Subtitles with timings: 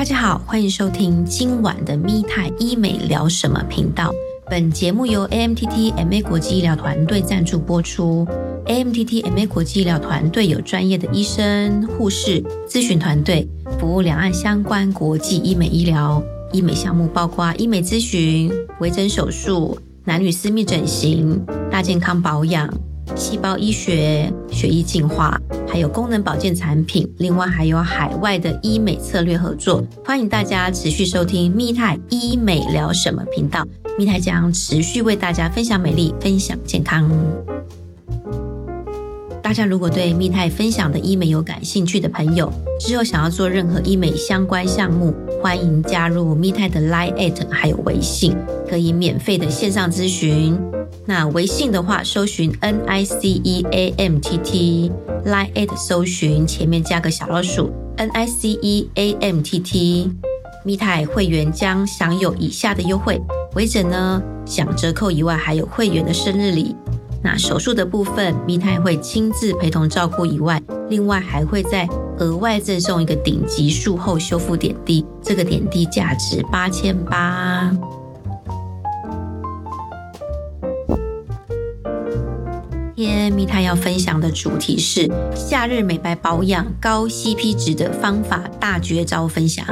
[0.00, 4.10] 大家好，欢迎收听今晚的咪泰医美聊什么频道。
[4.48, 8.26] 本节目由 AMTT MA 国际医疗团队赞助播出。
[8.64, 13.46] AMTT MA 国际医疗团队有专业的医生、护士、咨询团队，
[13.78, 16.22] 服务两岸相关国际医美医疗。
[16.50, 22.72] 医美项目包括医美咨询、微整手术、男女私密整形、大健康保养。
[23.16, 25.38] 细胞医学、血液净化，
[25.68, 29.84] 还有功能保健产品，另外还有海外的医美策略合作。
[30.04, 33.66] 欢迎大家持续收听蜜泰医美聊什么频道，
[33.98, 37.10] 蜜泰将持续为大家分享美丽，分享健康。
[39.50, 48.36] 大家如果对蜜泰分享的医美有感兴趣的朋友，之后想要做任何医美相关项目，欢迎加入蜜泰的 Line 还有微信，
[48.68, 50.56] 可以免费的线上咨询。
[51.04, 59.12] 那微信的话，搜寻 N I C E A M T T，Line at 搜寻前面加个小老鼠 N I C E A
[59.14, 60.12] M T T，
[60.64, 63.20] 蜜泰会员将享有以下的优惠：
[63.56, 66.76] 微整呢享折扣以外，还有会员的生日礼。
[67.22, 71.86] 那手术的部分，蜜泰会亲自陪同照顾以外，另外还会再
[72.18, 77.70] 额外赠送一个顶级术后修复点滴，这个点滴价值八千八。
[82.96, 89.66] 今天蜜泰要分享的主题是夏日美白保养高 CP 值的方法大绝招分享。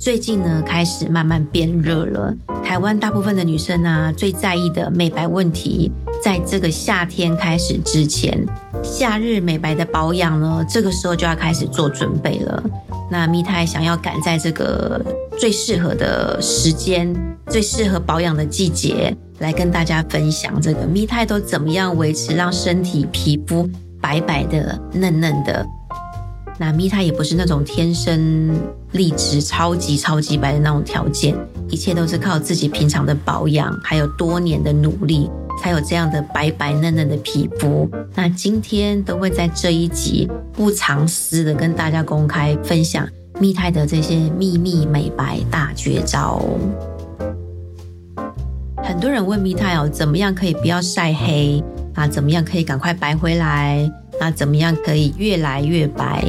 [0.00, 2.34] 最近呢，开始慢慢变热了。
[2.64, 5.92] 台湾大部分的女生呢，最在意的美白问题，
[6.24, 8.42] 在这个夏天开始之前，
[8.82, 12.64] 夏日美白的保养呢，这个时候就要开始做准备了。
[13.10, 15.04] 那蜜泰想要赶在这个
[15.38, 17.14] 最适合的时间、
[17.48, 19.14] 最适合保养的季节。
[19.40, 25.66] 来跟大家分享这个蜜泰都怎么样维持让身体皮肤白白的嫩嫩的。
[26.60, 28.54] 那蜜泰也不是那种天生
[28.92, 31.34] 丽质超级超级白的那种条件，
[31.70, 35.30] 一切都是靠自己平常的保养，还有多年的努力，
[35.62, 37.88] 才有这样的白白嫩嫩的皮肤。
[38.14, 43.08] 那今天都会在这一集不藏私的跟大家公开分享
[43.40, 46.44] 蜜泰的这些秘密美白大绝招。
[48.84, 51.64] 很多人问蜜泰哦，怎么样可以不要晒黑？
[51.94, 53.90] 那怎么样可以赶快白回来？
[54.20, 56.22] 那怎么样可以越来越白？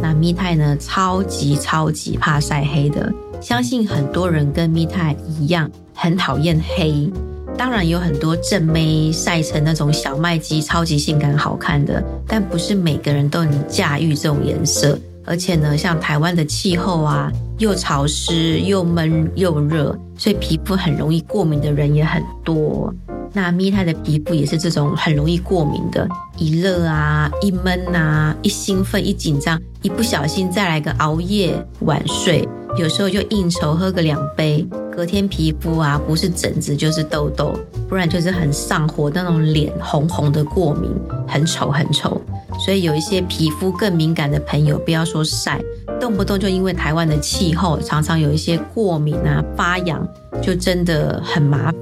[0.00, 3.12] 那蜜泰呢，超级超级怕晒黑的。
[3.42, 7.12] 相信很多人跟蜜泰一样，很讨厌黑。
[7.58, 14.98] 当然有很多正妹晒成那种小麦肌，超级性感好看的，但不是每个人都能驾驭这种颜色。
[15.26, 22.94] 而且呢，像台湾的气候啊，又潮湿又闷又热，所以皮肤很容易过敏的人也很多。
[23.36, 26.08] 那蜜泰的皮肤也是这种很容易过敏的，
[26.38, 32.48] 一热啊，一闷啊，一兴奋一紧张，一不小心再来个熬夜晚睡，
[32.78, 37.54] 有时候就应酬喝个两杯，隔天皮肤啊不是疹子就是痘痘，
[37.86, 40.90] 不然就是很上火那种脸红红的过敏，
[41.28, 42.18] 很丑很丑。
[42.64, 45.60] 所以有一些皮肤更敏感的朋友，不要说晒，
[46.00, 50.08] 动不动就因为台湾的气候，常常有一些过敏啊、发痒，
[50.40, 51.74] 就真的很麻烦。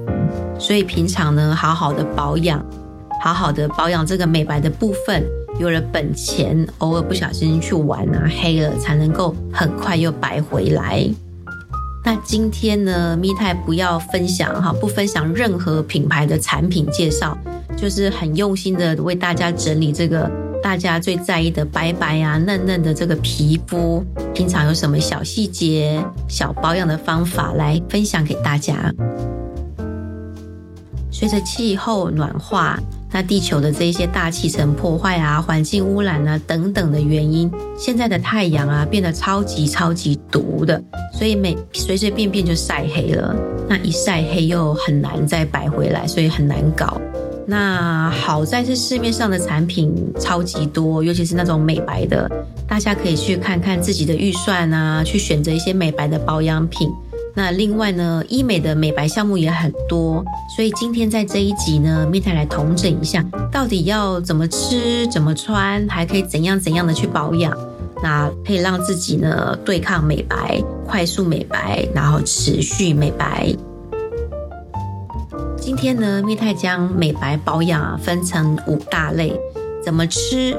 [0.57, 2.63] 所以平常呢，好好的保养，
[3.23, 5.23] 好好的保养这个美白的部分，
[5.59, 11.07] 有了本钱，偶尔不小心去玩啊，黑了才能够很快又白回来。
[12.03, 17.37] 那今天呢，蜜泰不要分享哈，不分享任何品牌的产品介绍，
[17.75, 20.29] 就是很用心的为大家整理这个。
[20.63, 28.91] 大家最在意的白白啊、嫩嫩的这个皮肤，平常有什么小细节、小保养的方法来分享给大家？
[31.17, 32.77] 随着气候暖化，
[33.09, 37.49] 那地球的这一些大气层破坏啊、环境污染啊等等的原因，
[37.79, 40.83] 现在的太阳啊变得超级超级毒的，
[41.13, 43.33] 所以每随随便便就晒黑了。
[43.69, 46.99] 那一晒黑又很难再白回来，所以很难搞。
[47.47, 52.29] 那好在是市面上的产品超级多，尤其是那种美白的，
[52.67, 56.89] 大家可以去看看自己的预算啊，去选择一些美白的保养品。
[57.37, 60.23] 那另外呢，医美的美白项目也很多，
[60.55, 63.21] 所以今天在这一集呢，蜜泰来统整一下，
[63.51, 67.53] 到底要怎么吃、怎么穿，还可以怎样怎样的去保养，
[68.01, 73.53] 那可以让自己呢对抗美白、快速美白，然后持续美白。
[75.57, 79.37] 今天呢，蜜泰将美白保养啊分成五大类：
[79.83, 80.55] 怎么吃、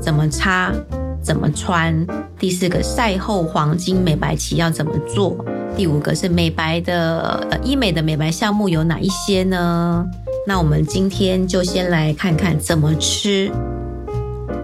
[0.00, 0.72] 怎么擦、
[1.20, 2.06] 怎么穿。
[2.38, 5.36] 第四个晒后黄金美白期要怎么做？
[5.76, 10.06] 第五个是美白的呃医美的美白项目有哪一些呢？
[10.46, 13.50] 那我们今天就先来看看怎么吃。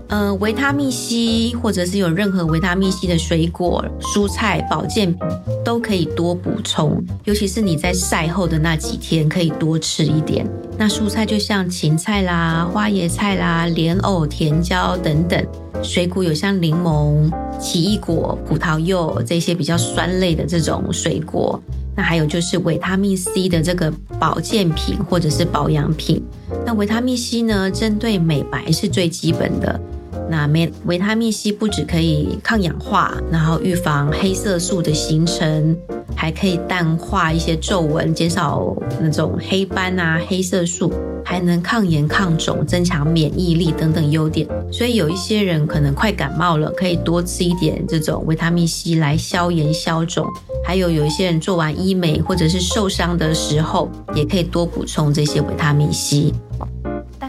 [0.08, 5.20] 呃，维他命 C 或者是有任何维他命 C 的水果、蔬菜、保健品
[5.64, 10.48] 都可以多补充，尤其是你在晒后的那几天，可以多吃一点。
[10.78, 15.42] 那蔬菜就像芹菜啦、花椰菜啦、莲藕、甜椒等等；
[15.82, 21.60] 水果有像柠檬、奇异果、葡萄柚这些比较酸类的这种水果。
[21.96, 26.22] 那还有就是维他命 C 的这个保健品或者是保养品。
[26.64, 29.80] 那维他命 C 呢，针对美白是最基本的。
[30.28, 35.76] 那维维他命 C 不止可以抗氧化，然后预防黑色素的形成，
[36.14, 40.92] 还可以淡化一些皱纹，减少那种黑斑啊、黑色素。
[41.28, 50.24] 还能抗炎抗肿、增强免疫力等等优点，所以有一些人可能快感冒了，可以多吃一点这种维他命 C 来消炎消肿。
[50.64, 56.32] 还有有一些人做完医美或者是受伤的时候，也可以多补充这些维他命 C。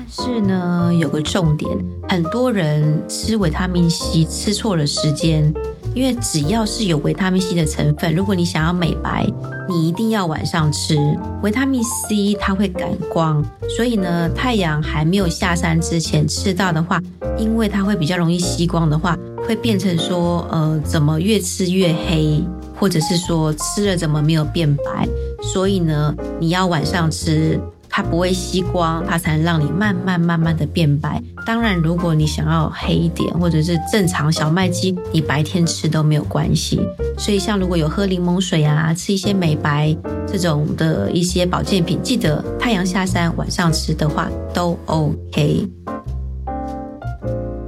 [0.08, 1.70] 但是呢，有个重点，
[2.08, 5.54] 很多人吃维他命 C 吃错了时间。
[5.94, 9.28] 因为只要是有维他命 C 的成分，如果你想要美白，
[9.68, 10.96] 你一定要晚上吃
[11.42, 13.44] 维他命 C，它会感光，
[13.76, 17.02] 所以呢，太阳还没有下山之前吃到的话，
[17.38, 19.18] 因为它会比较容易吸光的话，
[19.48, 22.44] 会变成说，呃，怎么越吃越黑，
[22.80, 25.08] 或者是说吃了怎么没有变白，
[25.42, 27.60] 所以呢，你要晚上吃。
[27.98, 31.20] 它不会吸光，它才能让你慢慢慢慢的变白。
[31.48, 36.80] 当然，如果你想要黑一点，或者是正常小麦鸡，你白天吃都没有关系。
[37.18, 39.98] 所以，像如果有喝柠檬水啊，吃一些美白
[40.28, 45.68] 这种的一些保健品，记得太阳下山晚上吃的话都 OK。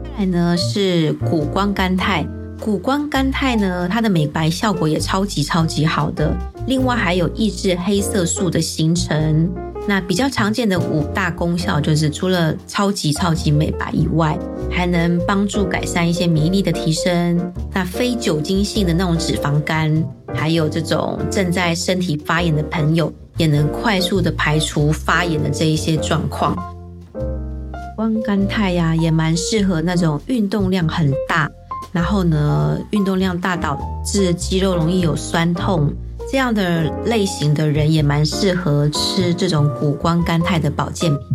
[0.03, 2.23] 再来呢是谷胱甘肽，
[2.61, 6.37] 谷胱甘肽呢它的美白效果也超级超级好的，
[6.67, 9.49] 另外还有抑制黑色素的形成。
[9.87, 14.37] 那比较常见的五大功效，就是除了超级超级美白以外，
[14.69, 17.51] 还能帮助改善一些免疫力的提升。
[17.73, 20.03] 那非酒精性的那种脂肪肝，
[20.35, 26.55] 还有这种正在身体发炎的朋友，也能快速的排除发炎的这一些状况。
[27.95, 31.49] 光甘肽呀，也蛮适合那种运动量很大，
[31.91, 35.91] 然后呢，运动量大导致肌肉容易有酸痛。
[36.31, 41.27] 这样的类型的人也蛮适合吃这种谷胱甘肽的保健品。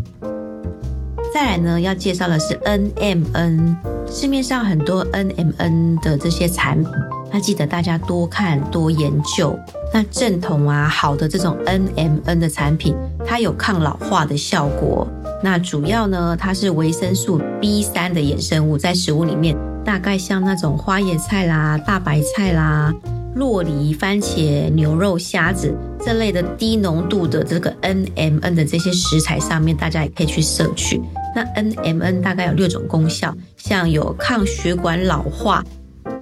[1.34, 3.74] 再来呢，要介绍的是 NMN，
[4.08, 6.92] 市面上很多 NMN 的这些产品，
[7.32, 9.58] 那记得大家多看多研究。
[9.92, 12.94] 那正统啊，好的这种 NMN 的产品，
[13.26, 15.08] 它有抗老化的效果。
[15.42, 22.94] 那主要呢，它是维生素 B 三的衍生物，在食物里面，大概像那种花椰菜啦、大白菜啦。
[23.34, 31.00] 洛梨、番茄、牛肉、虾子这类的低浓度的这个 NMN 的这些食材上面，大家也可以去摄取。
[31.34, 35.64] 那 NMN 大概有六种功效，像有抗血管老化。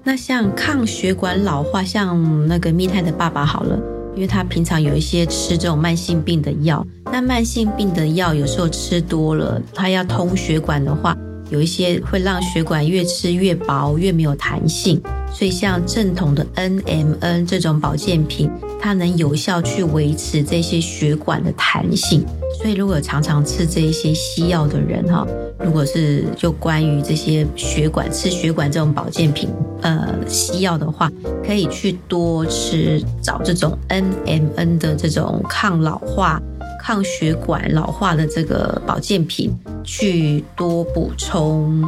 [0.05, 3.79] 那像抗血管老化，像那个蜜泰的爸爸好了，
[4.15, 11.17] 因为他平常有一些吃这种慢性病的药，那慢性病的药有时候吃多了，他要通血管的话。
[11.53, 14.99] 有一些会让血管越吃越薄，越没有弹性，
[15.31, 18.51] 所以像正统的 NMN 这种保健品，
[18.81, 22.25] 它能有效去维持这些血管的弹性。
[22.59, 25.27] 所以如果常常吃这一些西药的人哈，
[25.63, 29.51] 如果是就关于这些血管吃血管这种保健品，
[29.83, 31.13] 呃，西药的话，
[31.47, 36.41] 可以去多吃找这种 NMN 的这种抗老化。
[36.83, 41.81] 抗血管老化的这个保健品去多补充，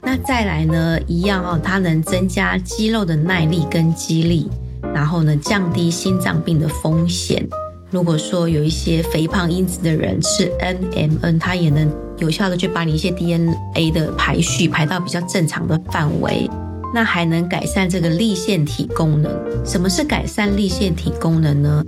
[0.00, 4.48] 那再来呢，一样哦，它能增加肌肉的耐力跟肌力，
[4.94, 7.44] 然后呢，降低心脏病的风险。
[7.90, 16.48] 如果说有一些肥胖因子的人吃 NMN，它也能有效的去把你一些 DNA 的排序排到比较正常的范围，
[16.94, 19.32] 那还能改善这个立腺体功能。
[19.64, 21.84] 什么是改善立腺体功能呢？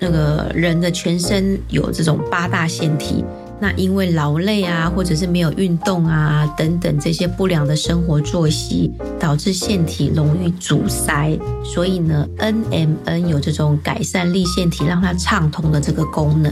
[0.00, 3.22] 那个人的全身有这种八大腺体，
[3.60, 16.50] 那因为劳累啊，或者是没有运动啊等等这些不良的生活作息，导致腺体容易阻塞，所以呢，NMN 有这种改善立腺体，让它畅通的这个功能。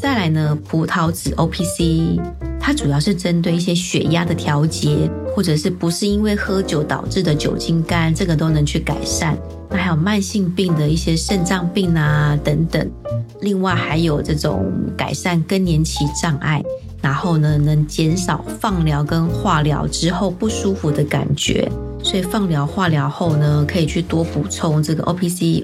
[0.00, 2.18] 再来呢，葡萄籽 OPC，
[2.60, 9.36] 它主要是针对一些血压的调节，或者是不是因为喝酒导致的酒精肝，这个都能去改善。
[9.70, 12.90] 那还有慢性病的一些肾脏病啊等等，
[13.40, 16.62] 另外还有这种改善更年期障碍，
[17.00, 21.70] 然后呢能减少放疗跟化疗之后不舒服的感觉，
[22.02, 25.62] 所以放疗化疗后呢可以去多补充这个 O P C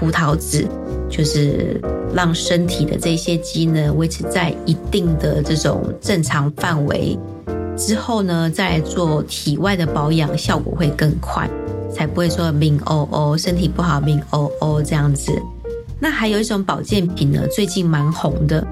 [0.00, 0.66] 葡萄籽，
[1.10, 1.78] 就是
[2.14, 7.18] 让身体的这些机能维持在一定的这种正常范围。
[7.76, 11.48] 之后呢，再来做体外的保养，效果会更快，
[11.94, 15.30] 才不会说敏哦哦，身体不好敏哦哦这样子。
[15.98, 18.66] 那还有一种保健品呢，最近蛮红的，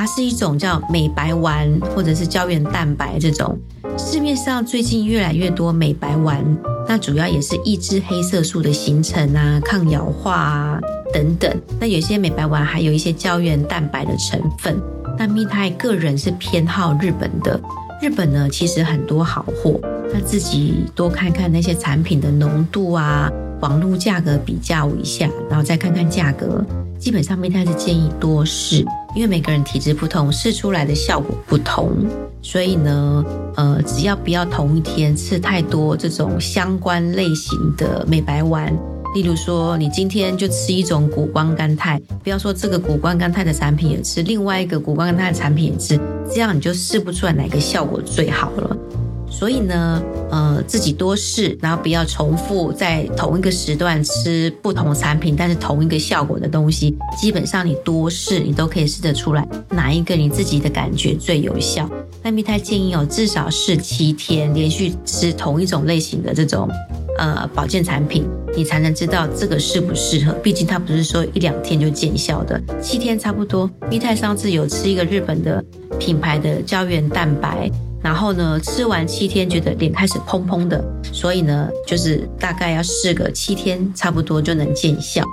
[0.00, 3.54] 它是一种叫美白丸或者是胶原蛋白这种。
[3.98, 6.42] 市面上最近越来越多美白丸，
[6.88, 10.80] 那主要也是抑制黑色素的形成啊，抗氧化啊
[11.12, 11.54] 等等。
[11.78, 14.80] 那有些美白丸还有一些胶原蛋白的成分。
[15.18, 17.60] 那蜜泰个人是偏好日本的，
[18.00, 19.78] 日本呢其实很多好货，
[20.14, 23.30] 那自己多看看那些产品的浓度啊。
[23.60, 26.64] 网络价格比较一下，然后再看看价格。
[26.98, 28.82] 基本上，蜜泰是建议多试，
[29.14, 31.90] 因为每个人体质不同，试出来的效果不同。
[32.42, 33.24] 所以呢，
[33.56, 38.74] 呃，只要不要同一天吃太多这种相关类型的美白丸。
[39.12, 45.98] 例如说，你今天就吃一种谷胱甘肽，不要说这个谷胱甘肽的产品也吃，另外一个谷胱甘肽的产品也吃，
[46.32, 48.76] 这样你就试不出来哪个效果最好了。
[49.30, 56.94] 所以呢，呃，自己多试，然后不要重复在同一个时段吃不同产品，但是同一个效果的东西。
[57.18, 61.88] 基本上你多试，你都可以试得出来哪一个你自己的感觉最有效。
[62.22, 66.68] 那蜜太建议哦，至少试七天，连续吃同一种类型的这种
[67.16, 70.32] 呃保健产品，你才能知道这个适不适合。
[70.34, 73.70] 毕竟它不是说一两天就见效的，七天差不多。
[73.88, 75.64] 蜜太上次有吃一个日本的
[75.98, 77.70] 品牌的胶原蛋白。
[78.02, 85.24] 然后呢，吃完七天觉得脸开始砰砰的，所以呢，就是大概要试个七天，差不多就能见效。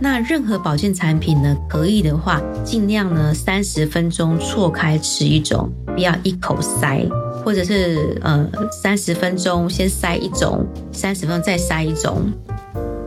[0.00, 7.06] 那任何保健产品呢，可以的话，尽量呢三十分钟错开吃一种，不要一口塞，
[7.44, 8.48] 或者是呃
[8.82, 12.32] 三十分钟先塞一种，三十分钟再塞一种。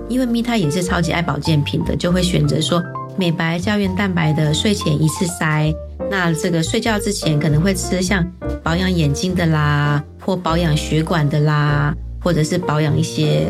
[0.08, 2.82] 因为蜜他也是超级爱保健品的，就会选择说
[3.18, 5.74] 美白胶原蛋白的睡前一次塞。
[6.10, 8.26] 那这个睡觉之前可能会吃像
[8.64, 13.48] 保养眼睛的啦，或保养血管的啦，或者是保养一些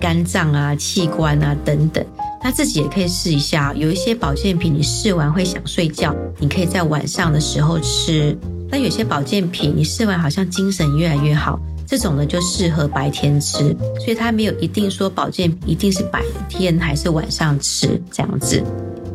[0.00, 2.04] 肝脏啊、器官啊等等。
[2.42, 8.36] 那自己也可以试一下，有一些保健品你试完会想睡觉，你可以在晚上的时候吃。
[8.70, 13.76] 那有些保健品你试完好像精神越来越好，这种呢就适合白天吃。
[13.98, 18.62] 所以它没有一定说保健品一定是白天还是晚上吃这样子。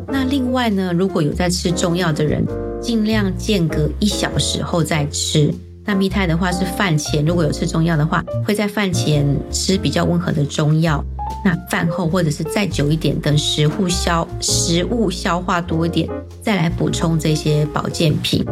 [0.06, 2.46] 那另外呢，如果有在吃中药的人。
[2.84, 5.50] 尽量间隔一小时后再吃。
[5.86, 11.02] 那蜜泰的话是饭前，如果有吃中药的话，会在饭前吃比较温和的中药。
[11.42, 16.06] 那饭后或者是再久一点，等食物消食物消化多一点，
[16.42, 18.44] 再来补充这些保健品。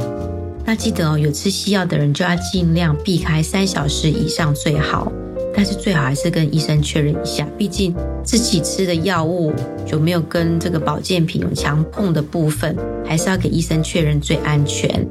[0.65, 5.13] 那记得哦，有吃西药的人就要尽量避开三小时以上最好。
[5.55, 7.95] 但是最好还是跟医生确认一下，毕竟
[8.25, 9.53] 自己吃的药物
[9.91, 15.07] 有没有跟这个保健品有强碰的部分，还是要给医生确认最安全。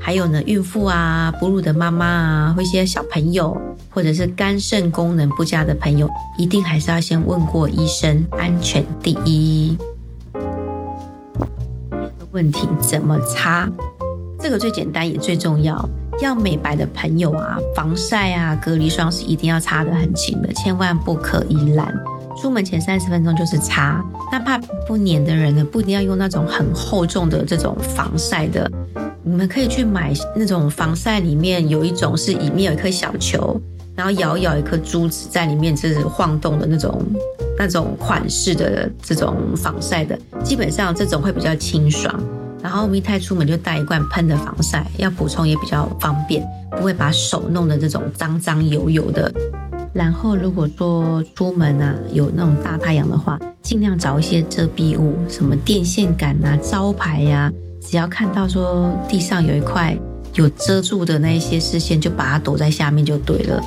[0.00, 3.56] 还有呢，孕妇啊、哺乳的妈妈啊，或一些小朋友，
[3.90, 9.76] 或者是肝肾功能不佳的朋友，一定还是要先问过医生，安全第一。
[12.32, 13.70] 问题怎么擦？
[14.40, 15.88] 这个最简单也最重要。
[16.20, 21.92] 要美白的朋友啊，防晒啊，隔离霜是一定要擦得很勤的，千万不可以懒。
[22.40, 24.02] 出门前三十分钟就是擦。
[24.30, 28.70] 那怕不粘的人呢，不一定要用那种很厚重的这种防晒的，
[29.22, 33.60] 你们可以去买那种防晒，里面有一种是里面有一颗小球，
[33.94, 37.02] 然后摇一摇一颗珠子在里面，就是晃动的那种
[37.58, 42.18] 那种款式的这种防晒的，基本上这种会比较清爽。
[42.62, 49.32] 然后蜜泰出门就带一罐喷的防晒，要补充也比较方便，不会把手弄得这种脏脏油油的。
[49.92, 59.94] 然后如果说出门啊有那种大太阳的话，尽量找一些遮蔽物，什么电线杆啊、招牌呀，只要看到说地上有一块
[60.34, 63.60] 有遮住的那一些视线，就把它躲在下面就对了。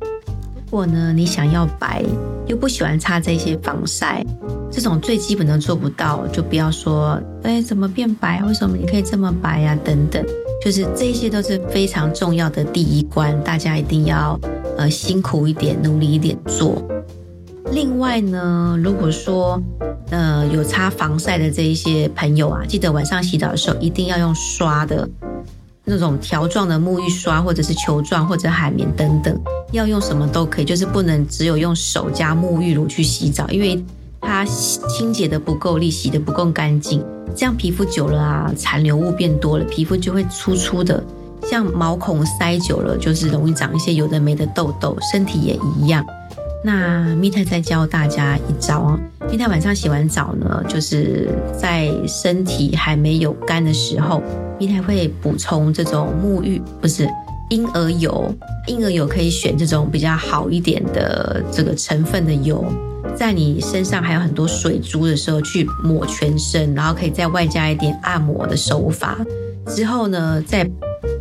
[0.00, 2.04] 如果呢你想要白，
[2.46, 4.22] 又不喜欢擦这些防晒。
[4.76, 8.42] 这种最基本的做不到，就不要说，哎，怎么变白？
[8.44, 9.74] 为什么你可以这么白呀？
[9.82, 10.22] 等等，
[10.62, 14.38] 就是这些都是非常重要的第一关，大家一定要
[14.76, 16.82] 呃辛苦一点，努力一点做。
[17.72, 19.58] 另外呢，如果说
[20.10, 25.08] 呃有擦防晒的这一些朋友啊，记得晚上洗澡的时候一定要用刷的
[25.86, 29.34] 那种条状的沐浴刷，或者是球状或者海绵等等，
[29.72, 33.82] 要用什么都可以，就是不能只有用手加沐浴乳去洗澡，因为。
[34.26, 37.00] 它清洁的不够力，洗的不够干净，
[37.34, 41.02] 这样皮肤久了啊，残留物变多了，皮肤就会粗粗的，
[41.48, 44.96] 像毛孔塞久了，就是容易长一些有的没的痘痘。
[45.12, 46.04] 身体也一样。
[46.64, 48.98] 那蜜太再教大家一招啊，
[49.30, 54.20] 蜜太晚上洗完澡呢，就是在身体还没有干的时候，
[54.58, 57.08] 蜜太会补充这种沐浴，不是
[57.50, 58.34] 婴儿油，
[58.66, 62.64] 婴儿油可以选这种比较好一点的这个成分的油，
[63.16, 69.16] 在你身上还有很多水珠的时候去抹全身，然后可以再外加一点按摩的手法，
[69.66, 70.68] 之后呢再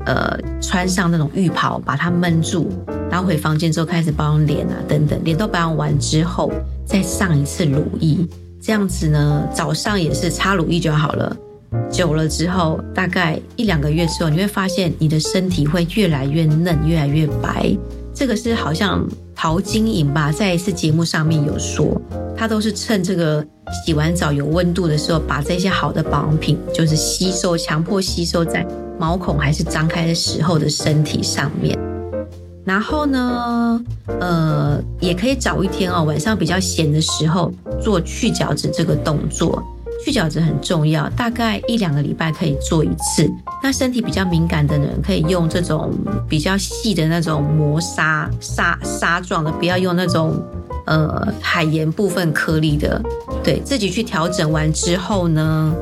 [0.06, 2.68] 呃穿上那种浴袍把它闷住，
[3.10, 6.52] 然后回房间之后开始保养脸啊等等，脸都保养完之后
[6.86, 8.18] 再上一次乳液，
[8.62, 11.36] 这样子呢早上也是擦乳液就好了。
[11.90, 17.76] 久了之后，大概一两个月之后，你会发现你的身体会越来越嫩，越来越白。
[18.14, 22.02] 这个是好像陶晶莹吧，在一次节目上面有说，
[22.36, 23.46] 她都是趁这个
[23.86, 28.66] 洗完澡有温度的时候，把这些好的保养品就是吸收，强迫吸收在
[28.98, 31.78] 毛孔还是张开的时候的身体上面。
[32.64, 33.80] 然后呢，
[34.20, 39.62] 呃，也可以找一天哦，晚上比较闲的时候做去角质这个动作。
[40.06, 43.28] 去角质很重要，大概一两个礼拜可以做一次。
[43.64, 45.92] 那身体比较敏感的人，可以用这种
[46.30, 50.40] 比较细的那种磨砂砂砂状的，不要用那种
[50.86, 53.02] 呃海盐部分颗粒的。
[53.44, 55.74] 对自己去调整完之后呢，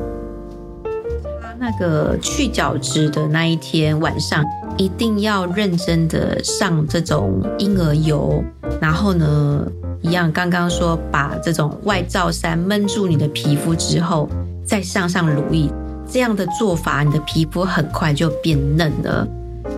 [1.42, 4.42] 他那个去角质的那一天晚上，
[4.78, 8.42] 一定要认真的上这种婴儿油，
[8.80, 9.66] 然后呢。
[10.04, 14.28] 一样，刚刚说把这种外罩衫闷住你的皮肤之后，
[14.62, 15.70] 再上上乳液，
[16.06, 19.26] 这样的做法，你的皮肤很快就变嫩了。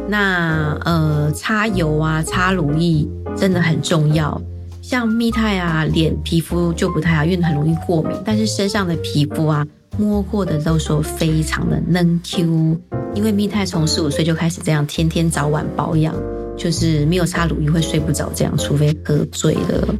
[0.08, 3.06] 那呃，擦油啊，擦乳液
[3.36, 4.40] 真的很重要。
[4.82, 8.10] 像蜜泰啊，脸皮肤就不太好，因为很容易过敏。
[8.24, 9.64] 但是身上的皮肤啊，
[9.96, 12.76] 摸过的都说非常的嫩 Q。
[13.14, 16.12] 因为蜜泰从十五岁就开始这样，天天早晚保养，
[16.56, 19.94] 就是没有擦乳液会睡不着，这样除非喝醉了。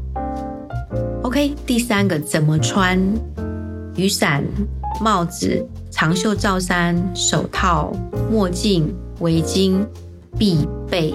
[1.23, 3.01] OK，第三个怎么穿？
[3.97, 4.45] 雨伞、
[5.01, 7.93] 帽子、长袖罩衫、手套、
[8.31, 9.85] 墨镜、围巾
[10.39, 11.15] 必备。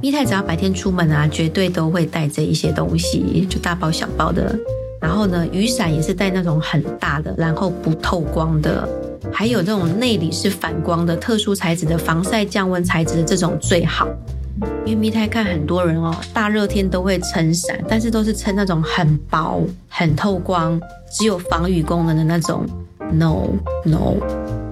[0.00, 4.58] 蜜太只要白天出门啊，绝对都会带这一些东西，就大包小包的。
[5.00, 8.88] 然后呢，雨伞也是带那种很大的，然后不透光的，
[9.30, 14.08] 还有这种内里是反光的特殊材质的防晒降温材质的这种最好。
[14.84, 20.80] 因为蜜太看很多人哦，大热天都会撑伞，但是都是撑那种很薄、很透光、
[21.12, 22.66] 只有防雨功能的那种。
[23.10, 23.48] No
[23.84, 24.16] No，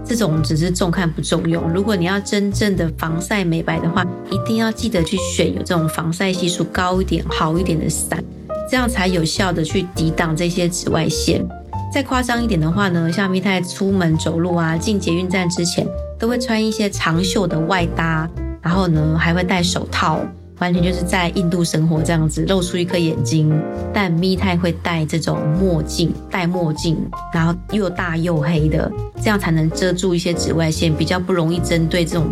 [0.05, 1.73] 这种只是重看不重用。
[1.73, 8.23] 如果你要真正的防晒美白的话，一定要记得去选有这种防晒系数高一点、好一点的伞，
[8.71, 11.43] 这样才有效的去抵挡这些紫外线。
[11.91, 15.87] 再夸张一点的话呢，像蜜太出门走路啊，进捷运站之前，
[16.19, 18.29] 都会穿一些长袖的外搭。
[18.67, 20.19] 然后呢，还会戴手套，
[20.59, 23.57] 完全就是在印度生活这样子，露出一颗眼睛。
[23.95, 26.99] 但咪太会戴这种墨镜，戴墨镜，
[27.33, 28.91] 然后又大又黑的，
[29.23, 32.27] 这样才能遮住一些紫外线，比较不容易针对这种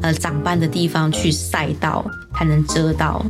[0.00, 3.22] 呃长斑的地方去晒到，才能遮到。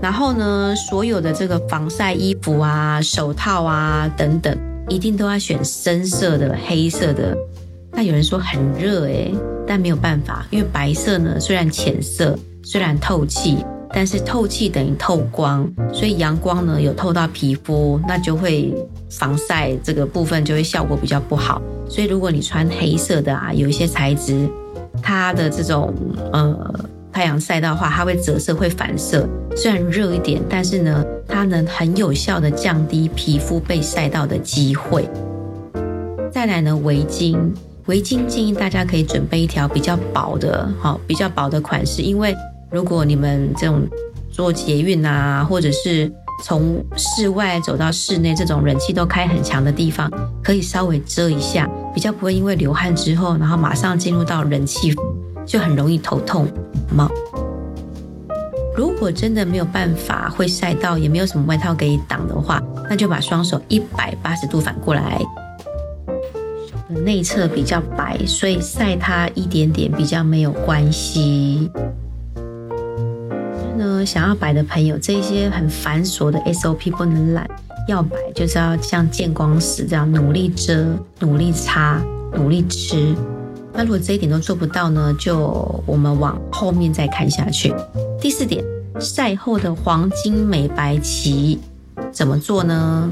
[0.00, 7.38] 然后呢，所有的这个防晒衣服啊、手套啊等等，一定都要选深色的、黑色的。
[7.94, 9.34] 那有人说很热诶，
[9.66, 13.58] 但没有办法，因为白色呢虽然浅色，虽然透气，
[13.92, 18.74] 但是透气等于透光，所以阳光呢有透到皮肤，那就会
[19.10, 21.60] 防晒这个部分就会效果比较不好。
[21.86, 24.48] 所以如果你穿黑色的啊，有一些材质，
[25.02, 25.94] 它的这种
[26.32, 26.74] 呃
[27.12, 35.06] 太阳晒到的话，它会折射会反射，虽然热一点，但是呢它能很有效的降低皮肤被晒到的机会。
[36.32, 37.36] 再来呢围巾。
[37.86, 42.34] 围巾建议大家可以准备一条比较薄的，好比较薄的款式，因为
[42.70, 43.82] 如果你们这种
[44.30, 46.10] 坐捷运啊，或者是
[46.44, 50.10] 从室外走到室内这种人气都开很强的地方，
[50.42, 54.94] 可以稍微遮一下，比较不会因为流汗之后，然后马上进入到人气，
[55.44, 56.46] 就很容易头痛。
[56.94, 57.10] 吗？
[58.76, 65.20] 如果真的没有办法会晒到，也没有什么外套可以挡的话，那就把双手一百八十度反过来。
[67.00, 71.70] 内侧比较白，所以晒它一点点比较没有关系。
[73.76, 77.48] 呢，想要白的朋友，这些很繁琐的 SOP 不能懒，
[77.88, 80.86] 要白就是要像见光死这样努力遮、
[81.20, 82.00] 努力擦、
[82.34, 83.14] 努力吃。
[83.72, 87.74] 那如果这一点都做不到呢，就我们往后面再看下去。
[88.20, 88.62] 第四点，
[89.00, 91.58] 晒后的黄金美白期
[92.12, 93.10] 怎么做呢？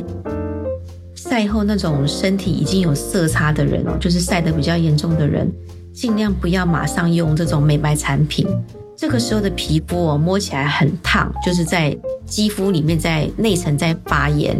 [1.31, 5.49] 晒后那种身体已经有色差的人哦，就是晒得比较严重的人，
[5.93, 8.45] 尽量不要马上用这种美白产品。
[8.97, 14.57] 这个时候的皮肤哦，摸起来很烫，就是在肌肤里面在内层在发炎。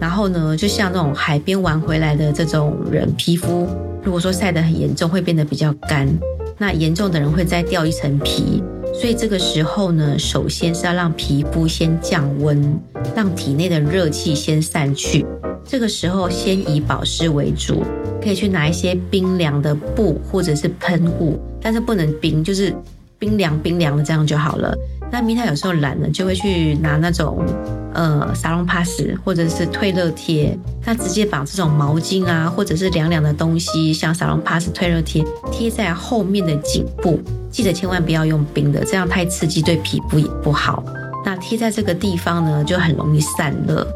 [0.00, 3.68] 然后呢，就像那种海边玩回来的这种人，皮肤
[4.02, 6.08] 如果说晒得很严重，会变得比较干。
[6.56, 8.62] 那严重的人会再掉一层皮。
[8.94, 12.80] 所以这个时候呢，首先是要让皮肤先降温，
[13.14, 15.26] 让体内的热气先散去。
[15.68, 17.84] 这个时候先以保湿为主，
[18.22, 22.74] 可以去拿一些冰凉的布或者是喷雾，但是不能冰，就是
[23.18, 24.74] 冰凉冰凉的这样就好了。
[25.12, 27.44] 那米塔有时候懒了，就会去拿那种
[27.92, 40.82] 呃沙龙 pass 或者是退热贴，他直接把这种毛巾啊，或者是凉凉的东西，像沙龙 pass 退热贴贴在后面的颈部，记得千万不要用冰的，这样太刺激对皮肤也不好。
[41.26, 43.86] 那贴在这个地方呢，就很容易散热。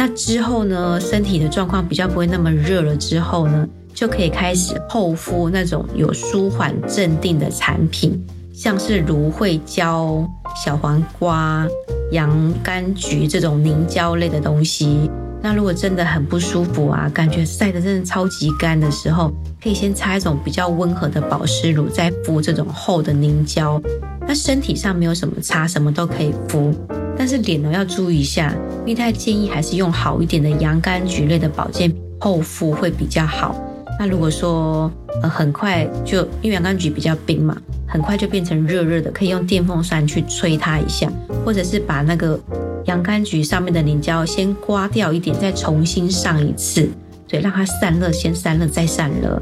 [0.00, 8.18] 那之后呢，身体的状况比较不会那么热了之后呢，就可以开始厚敷那种有舒缓镇定的产品。
[8.50, 10.26] 像是芦荟胶、
[10.64, 11.68] 小黄瓜、
[12.12, 12.30] 洋
[12.62, 15.10] 甘菊这种凝胶类的东西。
[15.42, 19.30] 那如果真的很不舒服啊，感觉晒得真的超级干的时候，
[19.62, 23.80] 可以先擦一种比较温和的保湿乳，再敷这种厚的凝胶。
[24.26, 26.72] 那身体上没有什么擦，什么都可以敷。
[27.16, 33.54] 但是脸呢要注意一下，蜜太建议还是用好一点的洋甘菊类的保健品厚敷会比较好。
[33.98, 34.90] 那如果说
[35.22, 37.56] 呃很快就因为洋甘菊比较冰嘛。
[37.92, 41.10] 很快就变成热热的，可以用电风扇去吹它一下，
[41.44, 42.38] 或者是把那个
[42.84, 46.88] 洋甘菊上面的凝胶先刮掉一点，再重新上一次，
[47.30, 49.40] 对，让它散热，先散热再散热。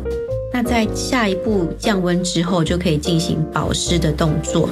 [0.52, 4.68] 那在下一步降温之后，就可以进行保湿的动作。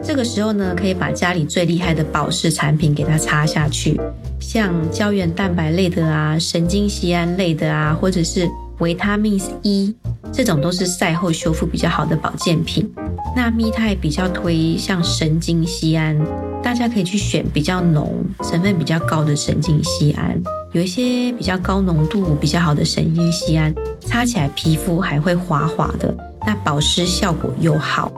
[0.00, 4.00] 这个时候呢，可以把家里最厉害的保湿产品给它擦下去，
[4.38, 8.48] 像胶原蛋白类的啊，神经酰胺类的啊，或者是
[8.82, 9.94] 维他命 E。
[10.32, 12.90] 这种都是赛后修复比较好的保健品。
[13.36, 16.18] 那蜜肽比较推像神经酰胺，
[16.62, 20.40] 大家可以去选比较浓、成分比较高的神经酰胺。
[20.72, 26.14] 有一些比较高浓度、比较好的神经酰胺，擦起来皮肤还会滑滑的，
[26.46, 28.10] 那保湿效果又好。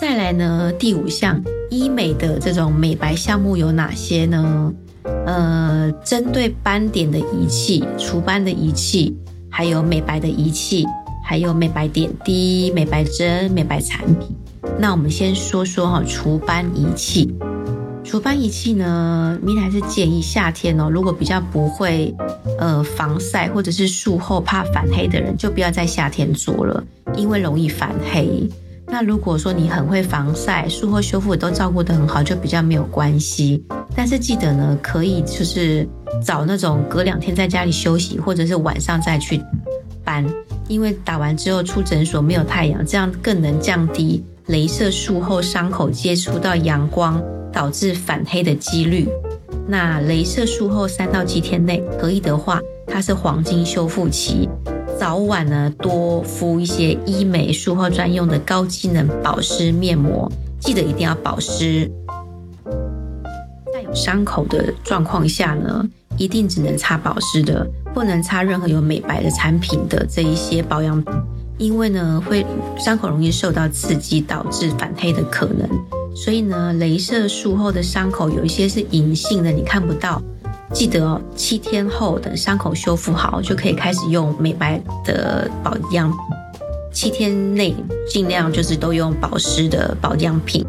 [0.00, 4.72] 再来呢，第五项医美的这种美白项目有哪些呢？
[5.04, 9.16] 呃，针对斑点的仪器、除斑的仪器。
[9.56, 10.84] 还有美白的仪器，
[11.24, 14.36] 还有美白点滴、美白针、美白产品。
[14.80, 17.32] 那我们先说说哈除斑仪器。
[18.02, 22.12] 除斑仪器呢，咪还是建议夏天哦，如果比较不会
[22.58, 26.82] 呃防晒或者是术后怕反黑的人，就不要在夏天做了，
[27.16, 28.50] 因为容易反黑。
[28.86, 33.64] 那如果说你很会防晒，术后修复都照顾得很好，就比较没有关系。
[33.96, 35.88] 但是记得呢，可以就是。
[36.24, 39.42] 找那种隔两天在家里休息，或者是晚上再去
[40.04, 40.24] 搬，
[40.68, 47.20] 因为打完之后出诊所没有太阳，这样更能降低镭射术后伤口接触到阳光
[47.52, 49.08] 导致反黑的几率。
[49.66, 54.48] 那镭射术后三到七天内可以的话，它是黄金修复期，
[55.04, 61.92] 早晚呢多敷一些医美术后专用的高机能保湿面膜，记得一定要保湿。
[63.70, 65.86] 在有伤口的状况下呢。
[66.16, 71.12] 一定只能擦保湿的，不能擦任何有美白的产品的这一些保养品，
[71.58, 72.46] 因为呢会
[72.78, 75.68] 伤口容易受到刺激，导致反黑的可能。
[76.14, 80.22] 所以呢，镭射术后的伤口有一些是隐性的，你看不到。
[80.74, 86.12] 记得哦，七天后等伤口修复好，就可以开始用美白的保养。
[86.92, 87.74] 七天内
[88.08, 90.66] 尽量就是都用保湿的保养品。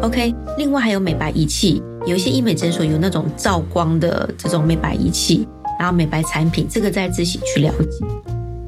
[0.00, 1.82] OK，另外还有美白仪器。
[2.06, 5.46] 有一些医美诊所有那种照光的这种美白仪器，
[5.78, 8.06] 然后美白产品，这个再自己去了解。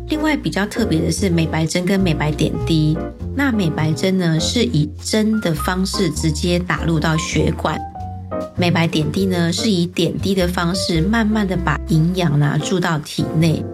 [0.08, 2.98] 另外比较特别的是美白针跟美白点滴。
[3.34, 7.80] 那美白针呢是以针的方式直接打入到血管，
[8.56, 13.64] 美白点滴呢是以点滴的方式慢慢的把营养拿注到体内。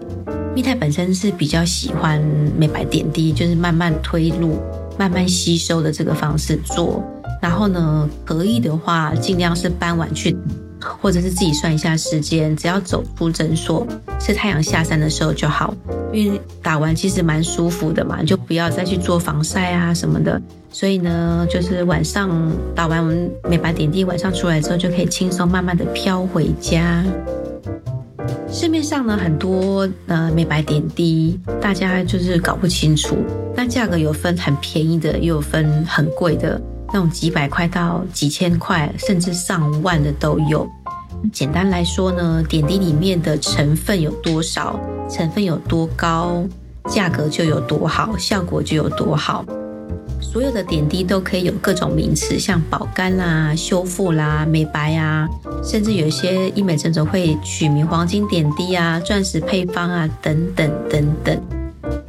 [0.55, 2.19] 蜜泰本身是比较喜欢
[2.57, 4.57] 美白点滴，就是慢慢推入、
[4.97, 7.03] 慢慢吸收的这个方式做。
[7.41, 10.35] 然后呢，可以的话，尽量是傍晚去，
[10.79, 13.85] 或者是自己算一下时间，只要走出诊所
[14.19, 15.73] 是太阳下山的时候就好。
[16.11, 20.41] 因为打完其实蛮舒服的嘛，就不要再去做防晒啊什么的。
[20.71, 22.29] 所以呢，就是晚上
[22.75, 23.03] 打完
[23.49, 27.03] 美白点滴，晚上出来之后就可以轻松慢慢的飘回家。
[28.51, 33.15] 市面上呢很多呃美白点滴，大家就是搞不清楚，
[33.55, 36.59] 那价格有分很便宜的，也有分很贵的。
[36.93, 40.67] 那种几百块到几千块，甚至上万的都有。
[41.33, 46.43] 简单来说呢，点滴里面的成分有多少，成分有多高，
[46.89, 49.43] 价格就有多好，效果就有多好。
[50.21, 55.27] 所有的点滴都可以有各种名词，像保肝啦、修复啦、美白啊，
[55.63, 61.58] 甚至有一些医美诊所会取名黄金点滴啊、钻石配方啊等等等等。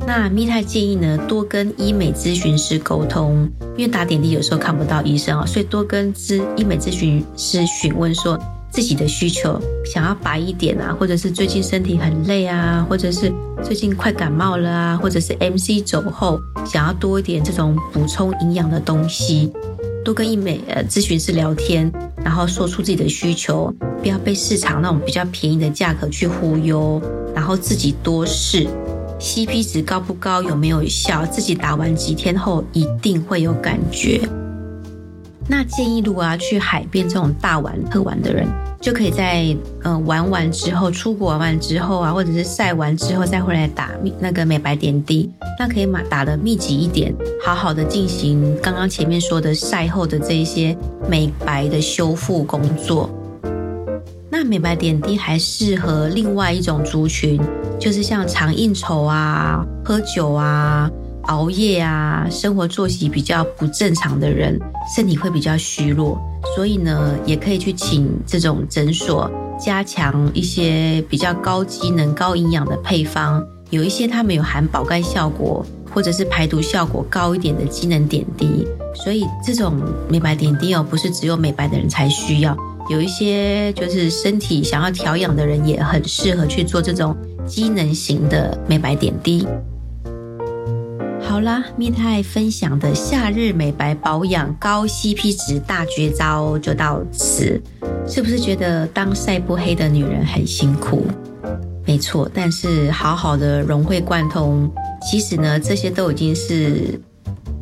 [0.06, 8.38] 那蜜太建议呢，多跟医美咨询师沟通，因为打点滴有时候看不到医生啊，所以多跟咨医美咨询师询问说
[8.72, 13.32] 自己的需求，想要白一点啊，或者是最近身体很累啊，或者是
[13.62, 19.52] 最近快感冒了啊，或者是 MC 走后想要多一点这种补充营养的东西，
[20.04, 21.90] 多跟医美呃咨询师聊天，
[22.24, 27.00] 然后说出自己的需求，不要被市场那种比较便宜的价格去忽悠，
[27.34, 28.66] 然后自己多试。
[29.20, 31.26] CP 值高不高，有没有效？
[31.26, 34.20] 自己打完几天后一定会有感觉。
[35.46, 38.48] 那建议如果要去海边这种大玩特玩的人，
[38.80, 50.74] 就可以在嗯玩完之后，出国玩完之后啊，或者是晒完之后再回来打那个美白点滴，那可以马打的密集一点，好好的进行刚刚前面说的晒后的这一些
[51.11, 53.11] 美白的修复工作。
[54.30, 57.40] 那美白点滴还适合另外一种族群。
[57.78, 60.90] 就是像常应酬啊、喝酒啊、
[61.22, 64.58] 熬夜啊，生活作息比较不正常的人，
[64.94, 66.20] 身体会比较虚弱，
[66.54, 73.42] 所以呢，也可以去请这种诊所加强一些比较高机能、高营养的配方。
[73.70, 79.74] 有一些他们有含保肝效果或者是排毒效果高一点的机能点滴，所以这种
[80.09, 82.57] 美白点滴哦，不是只有美白的人才需要，
[82.88, 87.16] 有一些就是身体想要调养的人也很适合去做这种。
[87.46, 89.44] 机能型的美白点滴。
[91.20, 97.61] 好啦，蜜太分享的夏日美白保养高 CP 值大绝招就到此。
[98.07, 101.05] 是不是觉得当晒不黑的女人很辛苦？
[101.86, 104.70] 没错，但是好好的融会贯通，
[105.02, 107.00] 其实呢，这些都已经是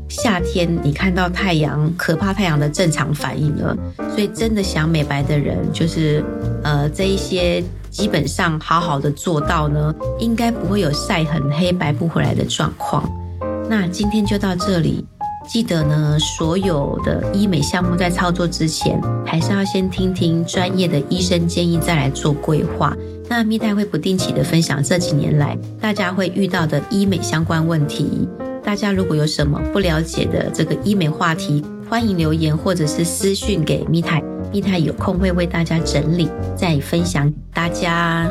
[0.08, 3.76] 夏天你看到太阳可怕太阳的正常反应了。
[4.10, 6.24] 所以真的想美白的人，就是
[6.62, 7.62] 呃这一些。
[7.90, 13.02] 基本上好好的做到呢，应该不会有晒很黑白不回来的状况。
[13.66, 15.04] 那今天就到这里，
[15.48, 22.94] 记得呢，所有的医美项目在操作之前，还是要先听听专业的医生建议，再来做规划。
[23.28, 28.26] 那蜜袋会不定期的分享这几年来大家会遇到的医美相关问题。
[28.64, 34.22] 大家如果有什么不了解的这个医美话题，欢迎留言或者是私讯给蜜太。
[34.50, 38.30] 蜜太有空会为大家整理，再分享大家。